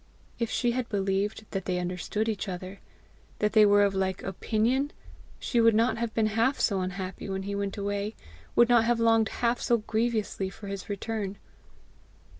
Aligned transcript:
If 0.39 0.49
she 0.49 0.71
had 0.71 0.89
believed 0.89 1.45
that 1.51 1.65
they 1.65 1.77
understood 1.77 2.27
each 2.27 2.49
other, 2.49 2.79
that 3.37 3.53
they 3.53 3.67
were 3.67 3.83
of 3.83 3.93
like 3.93 4.23
OPINION, 4.23 4.91
she 5.39 5.61
would 5.61 5.75
not 5.75 5.97
have 5.99 6.11
been 6.15 6.25
half 6.25 6.59
so 6.59 6.81
unhappy 6.81 7.29
when 7.29 7.43
he 7.43 7.53
went 7.53 7.77
away, 7.77 8.15
would 8.55 8.67
not 8.67 8.83
have 8.85 8.99
longed 8.99 9.29
half 9.29 9.61
so 9.61 9.77
grievously 9.77 10.49
for 10.49 10.67
his 10.69 10.89
return. 10.89 11.37